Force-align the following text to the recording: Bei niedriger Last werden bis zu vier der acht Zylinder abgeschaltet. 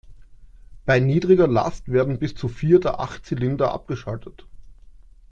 Bei 0.83 0.99
niedriger 0.99 1.45
Last 1.47 1.87
werden 1.91 2.17
bis 2.17 2.33
zu 2.33 2.47
vier 2.47 2.79
der 2.79 2.99
acht 2.99 3.23
Zylinder 3.23 3.71
abgeschaltet. 3.71 4.47